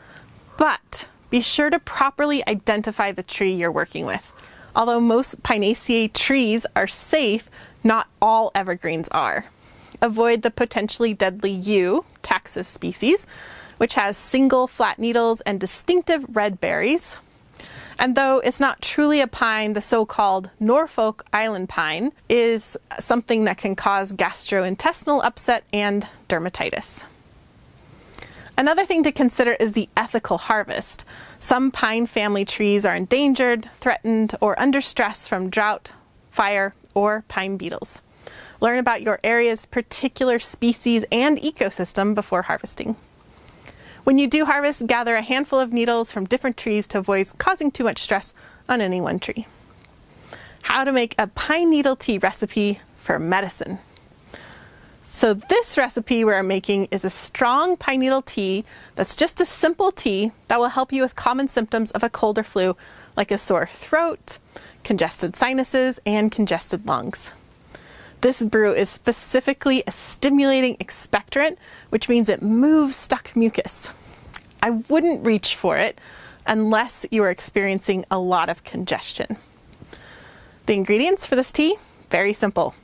but 0.58 1.08
be 1.32 1.42
sure 1.42 1.72
to 1.72 1.80
properly 1.80 2.48
identify 2.48 3.12
the 3.12 3.24
tree 3.24 3.51
you're 3.51 3.72
working 3.72 4.06
with. 4.06 4.32
Although 4.75 5.00
most 5.00 5.42
Pinaceae 5.42 6.13
trees 6.13 6.68
are 6.75 6.86
safe, 6.86 7.50
not 7.84 8.08
all 8.22 8.51
evergreens 8.54 9.08
are. 9.08 9.46
Avoid 10.04 10.44
the 10.44 10.51
potentially 10.51 11.15
deadly 11.15 11.50
yew, 11.50 12.06
Taxus 12.22 12.68
species, 12.68 13.25
which 13.77 13.96
has 13.96 14.18
single 14.18 14.68
flat 14.68 15.00
needles 15.00 15.42
and 15.42 15.60
distinctive 15.60 16.24
red 16.36 16.62
berries. 16.62 17.18
And 17.98 18.13
though 18.13 18.38
it's 18.38 18.60
not 18.60 18.84
truly 18.84 19.20
a 19.20 19.25
pine, 19.25 19.74
the 19.74 19.82
so 19.82 20.06
called 20.06 20.51
Norfolk 20.60 21.25
Island 21.34 21.70
pine 21.70 22.12
is 22.30 22.77
something 23.00 23.46
that 23.46 23.58
can 23.58 23.75
cause 23.75 24.13
gastrointestinal 24.13 25.25
upset 25.25 25.63
and 25.74 26.08
dermatitis. 26.30 27.04
Another 28.57 28.85
thing 28.85 29.03
to 29.03 29.12
consider 29.12 29.53
is 29.53 29.74
the 29.74 29.89
ethical 29.97 30.38
harvest. 30.38 31.05
Some 31.39 31.71
pine 31.71 32.05
family 32.05 32.45
trees 32.45 32.85
are 32.85 32.95
endangered, 32.95 33.69
threatened, 33.81 34.33
or 34.39 34.57
under 34.59 34.79
stress 34.79 35.27
from 35.27 35.50
drought, 35.50 35.91
fire, 36.31 36.74
or 36.93 37.25
pine 37.27 37.57
beetles. 37.57 38.01
Learn 38.62 38.79
about 38.79 39.01
your 39.01 39.19
area's 39.25 39.65
particular 39.65 40.39
species 40.39 41.03
and 41.12 41.38
ecosystem 41.39 42.15
before 42.15 42.43
harvesting. 42.43 42.95
When 44.05 44.17
you 44.17 44.27
do 44.27 44.45
harvest, 44.45 44.88
gather 44.88 45.15
a 45.15 45.21
handful 45.21 45.59
of 45.59 45.74
needles 45.74 46.13
from 46.13 46.25
different 46.25 46.55
trees 46.55 46.88
to 46.89 47.00
avoid 47.00 47.27
causing 47.38 47.71
too 47.71 47.83
much 47.83 48.00
stress 48.00 48.33
on 48.69 48.79
any 48.79 49.01
one 49.01 49.19
tree. 49.19 49.47
How 50.63 50.85
to 50.85 50.93
make 50.93 51.13
a 51.17 51.27
pine 51.27 51.69
needle 51.69 51.95
tea 51.97 52.19
recipe 52.19 52.79
for 53.00 53.19
medicine. 53.19 53.79
So, 55.15 55.34
this 55.34 55.77
recipe 55.77 56.25
we're 56.25 56.43
making 56.43 56.89
is 56.91 57.05
a 57.05 57.10
strong 57.10 57.77
pine 57.77 58.01
needle 58.01 58.22
tea 58.22 58.65
that's 58.95 59.15
just 59.15 59.39
a 59.39 59.45
simple 59.45 59.89
tea 59.93 60.34
that 60.48 60.60
will 60.60 60.67
help 60.67 60.91
you 60.91 61.01
with 61.01 61.15
common 61.15 61.48
symptoms 61.48 61.89
of 61.91 62.03
a 62.03 62.10
cold 62.10 62.38
or 62.38 62.43
flu, 62.43 62.75
like 63.15 63.31
a 63.31 63.38
sore 63.38 63.69
throat, 63.72 64.39
congested 64.84 65.34
sinuses, 65.38 66.01
and 66.05 66.34
congested 66.34 66.86
lungs. 66.86 67.31
This 68.19 68.41
brew 68.41 68.74
is 68.74 68.89
specifically 68.89 69.84
a 69.88 69.91
stimulating 69.91 70.75
expectorant, 70.79 71.55
which 71.91 72.10
means 72.10 72.27
it 72.27 72.41
moves 72.41 72.98
stuck 72.98 73.38
mucus. 73.38 73.89
I 74.62 74.72
wouldn't 74.72 75.25
reach 75.25 75.55
for 75.55 75.77
it 75.77 75.98
unless 76.45 77.05
you 77.10 77.24
are 77.24 77.31
experiencing 77.31 78.03
a 78.12 78.19
lot 78.19 78.50
of 78.50 78.65
congestion. 78.65 79.38
The 80.65 80.74
ingredients 80.74 81.25
for 81.25 81.38
this 81.38 81.53
tea, 81.53 81.77
very 82.10 82.34
simple. 82.34 82.75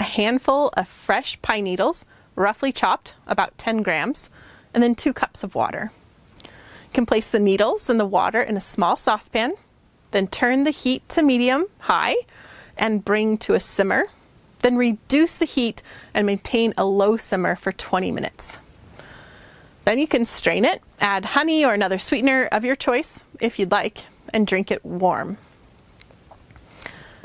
A 0.00 0.04
handful 0.04 0.68
of 0.78 0.88
fresh 0.88 1.40
pine 1.42 1.64
needles, 1.64 2.06
roughly 2.34 2.72
chopped, 2.72 3.14
about 3.26 3.56
10 3.58 3.82
grams, 3.82 4.30
and 4.72 4.82
then 4.82 4.94
two 4.94 5.12
cups 5.12 5.44
of 5.44 5.54
water. 5.54 5.92
You 6.42 6.94
can 6.94 7.04
place 7.04 7.30
the 7.30 7.38
needles 7.38 7.90
and 7.90 8.00
the 8.00 8.06
water 8.06 8.40
in 8.40 8.56
a 8.56 8.62
small 8.62 8.96
saucepan, 8.96 9.52
then 10.10 10.26
turn 10.26 10.64
the 10.64 10.70
heat 10.70 11.06
to 11.10 11.22
medium 11.22 11.66
high 11.80 12.16
and 12.78 13.04
bring 13.04 13.36
to 13.38 13.54
a 13.54 13.60
simmer 13.60 14.06
Then 14.60 14.76
reduce 14.76 15.36
the 15.36 15.46
heat 15.46 15.82
and 16.14 16.26
maintain 16.26 16.74
a 16.76 16.84
low 16.84 17.16
simmer 17.16 17.56
for 17.56 17.72
20 17.72 18.10
minutes. 18.10 18.58
Then 19.84 19.98
you 19.98 20.06
can 20.06 20.24
strain 20.24 20.64
it, 20.64 20.82
add 21.00 21.24
honey 21.24 21.64
or 21.64 21.72
another 21.72 21.98
sweetener 21.98 22.46
of 22.52 22.64
your 22.64 22.76
choice 22.76 23.24
if 23.40 23.58
you'd 23.58 23.70
like, 23.70 24.04
and 24.32 24.46
drink 24.46 24.70
it 24.70 24.84
warm. 24.84 25.38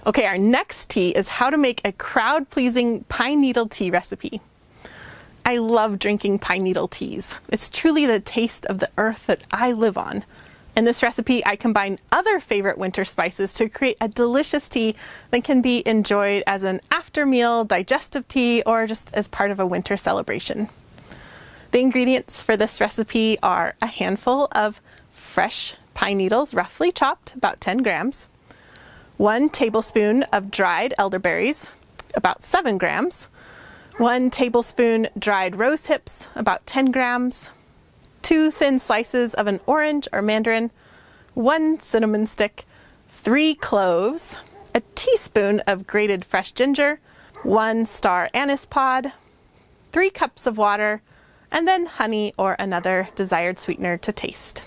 Okay, 0.08 0.28
our 0.28 0.38
next 0.38 0.92
tea 0.92 1.10
is 1.10 1.28
how 1.28 1.50
to 1.50 1.58
make 1.58 1.82
a 1.84 1.92
crowd 1.92 2.48
pleasing 2.52 3.04
pine 3.06 3.42
needle 3.42 3.68
tea 3.68 3.90
recipe. 3.90 4.40
I 5.44 5.58
love 5.58 5.98
drinking 5.98 6.40
pine 6.40 6.64
needle 6.64 6.88
teas. 6.88 7.34
It's 7.50 7.72
truly 7.72 8.06
the 8.06 8.20
taste 8.20 8.68
of 8.68 8.78
the 8.78 8.90
earth 9.00 9.26
that 9.26 9.42
I 9.50 9.72
live 9.72 9.98
on. 9.98 10.24
In 10.78 10.86
this 10.86 11.02
recipe, 11.02 11.44
I 11.44 11.56
combine 11.56 11.98
other 12.12 12.40
favorite 12.40 12.78
winter 12.78 13.04
spices 13.04 13.52
to 13.56 13.68
create 13.68 13.98
a 14.00 14.08
delicious 14.08 14.70
tea 14.70 14.96
that 15.32 15.44
can 15.44 15.62
be 15.62 15.82
enjoyed 15.88 16.44
as 16.46 16.62
an 16.62 16.82
after 16.92 17.26
meal 17.26 17.64
digestive 17.64 18.28
tea 18.28 18.62
or 18.64 18.86
just 18.86 19.10
as 19.16 19.28
part 19.28 19.50
of 19.50 19.60
a 19.60 19.66
winter 19.66 19.98
celebration. 19.98 20.70
The 21.72 21.80
ingredients 21.80 22.44
for 22.44 22.56
this 22.56 22.80
recipe 22.80 23.40
are 23.42 23.74
a 23.82 23.88
handful 23.88 24.50
of 24.52 24.82
fresh 25.12 25.76
pine 25.96 26.18
needles, 26.18 26.54
roughly 26.54 26.92
chopped, 26.92 27.34
about 27.34 27.60
10 27.60 27.80
grams, 27.80 28.28
one 29.18 29.50
tablespoon 29.50 30.24
of 30.34 30.52
dried 30.52 30.94
elderberries, 30.98 31.72
about 32.16 32.44
7 32.44 32.78
grams, 32.78 33.28
one 33.98 34.30
tablespoon 34.30 35.08
dried 35.18 35.56
rose 35.56 35.86
hips, 35.86 36.28
about 36.36 36.66
10 36.66 36.92
grams, 36.92 37.50
two 38.22 38.52
thin 38.52 38.78
slices 38.78 39.34
of 39.34 39.48
an 39.48 39.60
orange 39.66 40.08
or 40.12 40.22
mandarin, 40.22 40.70
one 41.34 41.80
cinnamon 41.80 42.28
stick, 42.28 42.66
three 43.08 43.56
cloves, 43.56 44.38
a 44.74 44.82
teaspoon 44.96 45.62
of 45.62 45.88
grated 45.88 46.26
fresh 46.26 46.52
ginger, 46.52 47.00
one 47.44 47.86
star 47.86 48.30
anise 48.34 48.66
pod, 48.66 49.14
three 49.92 50.10
cups 50.10 50.46
of 50.46 50.58
water, 50.58 51.02
and 51.52 51.66
then 51.66 51.86
honey 51.86 52.34
or 52.38 52.56
another 52.60 53.08
desired 53.16 53.60
sweetener 53.60 53.98
to 53.98 54.12
taste. 54.12 54.64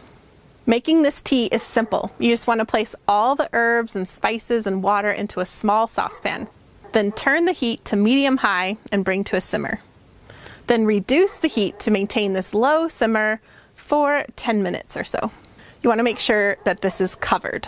Making 0.69 1.01
this 1.01 1.23
tea 1.23 1.47
is 1.47 1.63
simple. 1.63 2.13
You 2.19 2.29
just 2.29 2.47
want 2.47 2.61
to 2.61 2.67
place 2.67 2.95
all 3.09 3.35
the 3.35 3.49
herbs 3.55 3.97
and 3.97 4.07
spices 4.07 4.67
and 4.67 4.83
water 4.83 5.11
into 5.11 5.41
a 5.41 5.47
small 5.47 5.89
saucepan. 5.89 6.47
Then 6.93 7.11
turn 7.11 7.47
the 7.47 7.53
heat 7.53 7.87
to 7.87 7.97
medium 7.97 8.37
high 8.37 8.77
and 8.93 9.03
bring 9.03 9.25
to 9.25 9.37
a 9.37 9.41
simmer. 9.41 9.81
Then 10.67 10.85
reduce 10.85 11.39
the 11.39 11.49
heat 11.49 11.81
to 11.81 11.91
maintain 11.91 12.35
this 12.35 12.53
low 12.53 12.87
simmer 12.87 13.41
for 13.77 14.27
10 14.37 14.63
minutes 14.63 14.95
or 14.95 15.05
so. 15.05 15.31
You 15.81 15.89
want 15.89 16.01
to 16.01 16.05
make 16.05 16.19
sure 16.19 16.59
that 16.65 16.83
this 16.83 17.01
is 17.01 17.15
covered. 17.15 17.67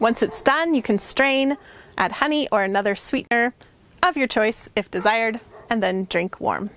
Once 0.00 0.20
it's 0.20 0.42
done, 0.42 0.74
you 0.74 0.82
can 0.82 0.98
strain, 0.98 1.56
add 1.98 2.10
honey 2.10 2.48
or 2.50 2.64
another 2.64 2.96
sweetener 2.96 3.54
of 4.02 4.16
your 4.16 4.26
choice 4.26 4.68
if 4.74 4.90
desired, 4.90 5.38
and 5.68 5.80
then 5.80 6.08
drink 6.10 6.40
warm. 6.40 6.70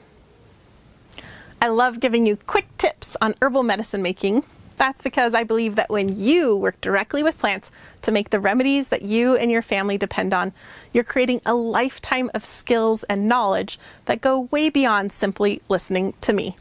I 1.60 1.70
love 1.70 2.00
giving 2.00 2.28
you 2.28 2.36
quick 2.36 2.68
tips 2.78 3.18
on 3.20 3.34
herbal 3.42 3.64
medicine 3.64 4.04
making 4.04 4.44
that's 4.76 5.02
because 5.02 5.34
I 5.34 5.44
believe 5.44 5.76
that 5.76 5.90
when 5.90 6.20
you 6.20 6.56
work 6.56 6.80
directly 6.82 7.24
with 7.24 7.38
plants 7.38 7.72
to 8.04 8.12
make 8.12 8.30
the 8.30 8.40
remedies 8.40 8.90
that 8.90 9.02
you 9.02 9.36
and 9.36 9.52
your 9.52 9.62
family 9.62 9.98
depend 9.98 10.34
on, 10.34 10.54
you're 10.92 11.04
creating 11.04 11.42
a 11.46 11.54
lifetime 11.54 12.30
of 12.34 12.46
skills 12.46 13.04
and 13.04 13.28
knowledge 13.28 13.80
that 14.06 14.22
go 14.22 14.42
way 14.52 14.70
beyond 14.70 15.12
simply 15.12 15.62
listening 15.70 16.14
to 16.22 16.34
me. 16.34 16.56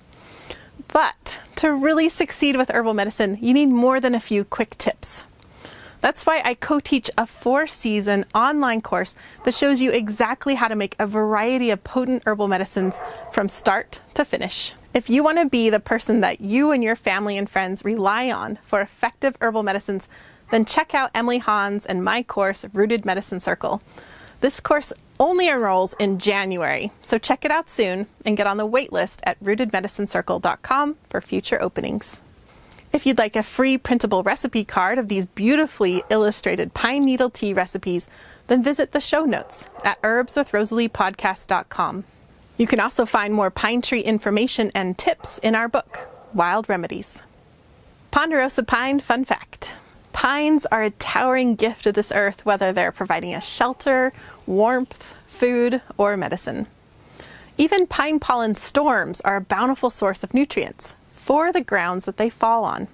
But 0.89 1.41
to 1.57 1.73
really 1.73 2.09
succeed 2.09 2.57
with 2.57 2.71
herbal 2.71 2.95
medicine, 2.95 3.39
you 3.41 3.55
need 3.55 3.69
more 3.69 4.01
than 4.01 4.15
a 4.15 4.21
few 4.21 4.45
quick 4.45 4.77
tips. 4.79 5.25
That's 6.03 6.27
why 6.27 6.43
I 6.45 6.55
co 6.55 6.81
teach 6.81 7.11
a 7.17 7.27
four 7.27 7.69
season 7.69 8.25
online 8.35 8.81
course 8.81 9.15
that 9.45 9.55
shows 9.55 9.81
you 9.81 9.93
exactly 9.93 10.57
how 10.57 10.67
to 10.67 10.75
make 10.75 10.97
a 10.99 11.07
variety 11.07 11.71
of 11.71 11.85
potent 11.85 12.25
herbal 12.27 12.49
medicines 12.49 13.01
from 13.33 13.49
start 13.49 14.01
to 14.15 14.25
finish. 14.25 14.75
If 14.95 15.09
you 15.09 15.25
want 15.25 15.39
to 15.39 15.47
be 15.47 15.71
the 15.71 15.81
person 15.81 16.21
that 16.21 16.43
you 16.43 16.71
and 16.71 16.85
your 16.85 16.97
family 16.97 17.39
and 17.39 17.49
friends 17.49 17.83
rely 17.83 18.31
on 18.31 18.59
for 18.63 18.83
effective 18.83 19.39
herbal 19.41 19.63
medicines, 19.63 20.07
then 20.51 20.67
check 20.67 20.95
out 20.95 21.11
Emily 21.15 21.39
Han's 21.39 21.87
and 21.87 22.05
my 22.05 22.23
course, 22.23 22.67
Rooted 22.75 23.07
Medicine 23.07 23.41
Circle. 23.41 23.81
This 24.43 24.61
course 24.61 24.93
only 25.19 25.49
enrolls 25.49 25.95
in 25.99 26.19
January, 26.19 26.93
so 27.01 27.17
check 27.17 27.47
it 27.47 27.51
out 27.51 27.71
soon 27.71 28.07
and 28.27 28.37
get 28.37 28.47
on 28.47 28.59
the 28.59 28.69
waitlist 28.69 29.21
at 29.23 29.43
rootedmedicinecircle.com 29.43 30.97
for 31.09 31.23
future 31.23 31.63
openings. 31.63 32.21
If 32.93 33.07
you'd 33.07 33.17
like 33.17 33.37
a 33.37 33.43
free 33.43 33.79
printable 33.79 34.23
recipe 34.23 34.67
card 34.67 34.99
of 34.99 35.09
these 35.09 35.25
beautifully 35.25 36.03
illustrated 36.11 36.75
pine 36.75 37.07
needle 37.07 37.31
tea 37.31 37.55
recipes, 37.55 38.09
then 38.49 38.63
visit 38.63 38.93
the 38.93 39.01
show 39.01 39.25
notes 39.25 39.65
at 39.85 40.03
herbswithrosaliepodcast.com. 40.03 42.05
You 42.57 42.67
can 42.67 42.81
also 42.81 43.07
find 43.07 43.33
more 43.33 43.51
pine 43.51 43.83
tree 43.83 44.01
information 44.01 44.71
and 44.75 44.97
tips 44.99 45.39
in 45.39 45.55
our 45.55 45.69
book, 45.69 46.09
Wild 46.35 46.69
Remedies. 46.69 47.23
Ponderosa 48.11 48.63
Pine 48.63 49.01
Fun 49.01 49.25
Fact 49.25 49.73
Pines 50.13 50.67
are 50.67 50.83
a 50.83 50.91
towering 50.91 51.55
gift 51.55 51.87
of 51.87 51.95
this 51.95 52.13
earth, 52.15 52.45
whether 52.45 52.71
they're 52.71 52.93
providing 52.93 53.35
us 53.35 53.49
shelter, 53.49 54.13
warmth, 54.47 55.15
food, 55.27 55.81
or 55.97 56.17
medicine. 56.17 56.67
Even 57.57 57.87
pine 57.87 58.21
pollen 58.21 58.55
storms 58.55 59.21
are 59.23 59.37
a 59.37 59.41
bountiful 59.41 59.91
source 59.91 60.23
of 60.23 60.35
nutrients, 60.35 60.95
for 61.15 61.53
the 61.53 61.63
grounds 61.63 62.05
that 62.05 62.19
they 62.19 62.29
fall 62.29 62.65
on. 62.65 62.87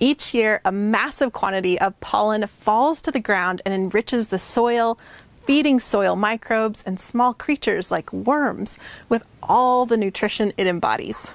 Each 0.00 0.34
year, 0.34 0.60
a 0.64 0.72
massive 0.72 1.32
quantity 1.32 1.80
of 1.80 1.98
pollen 2.00 2.46
falls 2.48 3.00
to 3.02 3.12
the 3.12 3.20
ground 3.20 3.62
and 3.64 3.72
enriches 3.72 4.28
the 4.28 4.38
soil, 4.38 4.98
feeding 5.44 5.80
soil 5.80 6.16
microbes 6.16 6.82
and 6.84 6.98
small 6.98 7.34
creatures 7.34 7.90
like 7.90 8.12
worms 8.12 8.78
with 9.08 9.24
all 9.42 9.86
the 9.86 9.96
nutrition 9.96 10.52
it 10.56 10.66
embodies. 10.66 11.32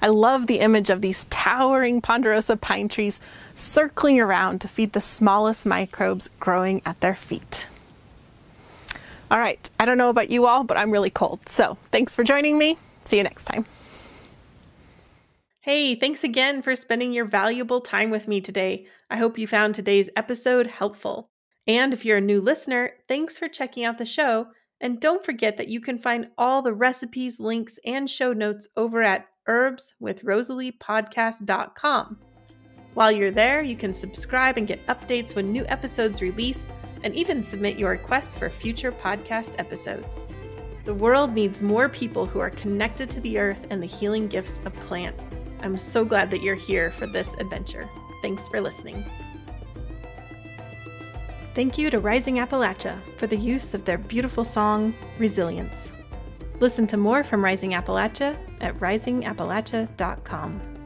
I 0.00 0.08
love 0.08 0.46
the 0.46 0.60
image 0.60 0.90
of 0.90 1.00
these 1.00 1.26
towering 1.28 2.00
ponderosa 2.00 2.56
pine 2.56 2.88
trees 2.88 3.20
circling 3.54 4.20
around 4.20 4.60
to 4.60 4.68
feed 4.68 4.92
the 4.92 5.00
smallest 5.00 5.66
microbes 5.66 6.30
growing 6.38 6.82
at 6.86 7.00
their 7.00 7.16
feet. 7.16 7.66
All 9.30 9.38
right, 9.38 9.68
I 9.78 9.84
don't 9.84 9.98
know 9.98 10.08
about 10.08 10.30
you 10.30 10.46
all, 10.46 10.64
but 10.64 10.76
I'm 10.76 10.90
really 10.90 11.10
cold. 11.10 11.40
So 11.48 11.76
thanks 11.90 12.14
for 12.14 12.24
joining 12.24 12.58
me. 12.58 12.78
See 13.04 13.16
you 13.16 13.22
next 13.22 13.44
time. 13.44 13.66
Hey, 15.60 15.96
thanks 15.96 16.24
again 16.24 16.62
for 16.62 16.74
spending 16.76 17.12
your 17.12 17.26
valuable 17.26 17.82
time 17.82 18.10
with 18.10 18.26
me 18.26 18.40
today. 18.40 18.86
I 19.10 19.16
hope 19.16 19.36
you 19.36 19.46
found 19.46 19.74
today's 19.74 20.08
episode 20.16 20.68
helpful. 20.68 21.28
And 21.68 21.92
if 21.92 22.04
you're 22.04 22.16
a 22.16 22.22
new 22.22 22.40
listener, 22.40 22.94
thanks 23.06 23.38
for 23.38 23.46
checking 23.46 23.84
out 23.84 23.98
the 23.98 24.06
show. 24.06 24.48
And 24.80 25.00
don't 25.00 25.24
forget 25.24 25.56
that 25.58 25.68
you 25.68 25.80
can 25.80 25.98
find 25.98 26.28
all 26.38 26.62
the 26.62 26.72
recipes, 26.72 27.38
links, 27.38 27.78
and 27.84 28.08
show 28.08 28.32
notes 28.32 28.68
over 28.76 29.02
at 29.02 29.26
herbswithrosaliepodcast.com. 29.46 32.18
While 32.94 33.12
you're 33.12 33.30
there, 33.30 33.62
you 33.62 33.76
can 33.76 33.92
subscribe 33.92 34.56
and 34.56 34.66
get 34.66 34.86
updates 34.86 35.36
when 35.36 35.52
new 35.52 35.66
episodes 35.66 36.22
release, 36.22 36.68
and 37.04 37.14
even 37.14 37.44
submit 37.44 37.78
your 37.78 37.90
requests 37.90 38.36
for 38.36 38.50
future 38.50 38.90
podcast 38.90 39.54
episodes. 39.58 40.26
The 40.84 40.94
world 40.94 41.32
needs 41.32 41.62
more 41.62 41.88
people 41.88 42.26
who 42.26 42.40
are 42.40 42.50
connected 42.50 43.08
to 43.10 43.20
the 43.20 43.38
earth 43.38 43.64
and 43.70 43.80
the 43.80 43.86
healing 43.86 44.26
gifts 44.26 44.60
of 44.64 44.74
plants. 44.86 45.30
I'm 45.60 45.76
so 45.76 46.04
glad 46.04 46.28
that 46.30 46.42
you're 46.42 46.56
here 46.56 46.90
for 46.90 47.06
this 47.06 47.34
adventure. 47.34 47.88
Thanks 48.22 48.48
for 48.48 48.60
listening. 48.60 49.04
Thank 51.58 51.76
you 51.76 51.90
to 51.90 51.98
Rising 51.98 52.36
Appalachia 52.36 52.96
for 53.16 53.26
the 53.26 53.36
use 53.36 53.74
of 53.74 53.84
their 53.84 53.98
beautiful 53.98 54.44
song, 54.44 54.94
Resilience. 55.18 55.90
Listen 56.60 56.86
to 56.86 56.96
more 56.96 57.24
from 57.24 57.44
Rising 57.44 57.72
Appalachia 57.72 58.38
at 58.60 58.78
risingappalachia.com. 58.78 60.77